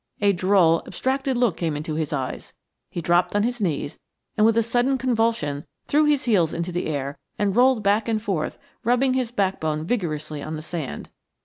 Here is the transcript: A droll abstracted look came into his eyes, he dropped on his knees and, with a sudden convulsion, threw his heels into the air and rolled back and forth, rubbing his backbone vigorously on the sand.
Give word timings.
A 0.19 0.33
droll 0.33 0.81
abstracted 0.87 1.37
look 1.37 1.57
came 1.57 1.77
into 1.77 1.93
his 1.93 2.11
eyes, 2.11 2.53
he 2.89 3.01
dropped 3.01 3.35
on 3.35 3.43
his 3.43 3.61
knees 3.61 3.99
and, 4.35 4.47
with 4.47 4.57
a 4.57 4.63
sudden 4.63 4.97
convulsion, 4.97 5.63
threw 5.85 6.05
his 6.05 6.23
heels 6.23 6.55
into 6.55 6.71
the 6.71 6.87
air 6.87 7.19
and 7.37 7.55
rolled 7.55 7.83
back 7.83 8.07
and 8.07 8.19
forth, 8.19 8.57
rubbing 8.83 9.13
his 9.13 9.29
backbone 9.29 9.85
vigorously 9.85 10.41
on 10.41 10.55
the 10.55 10.63
sand. 10.63 11.09